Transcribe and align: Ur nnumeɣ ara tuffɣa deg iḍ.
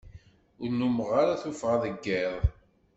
Ur 0.61 0.69
nnumeɣ 0.71 1.09
ara 1.21 1.41
tuffɣa 1.41 1.75
deg 1.83 2.03
iḍ. 2.21 2.35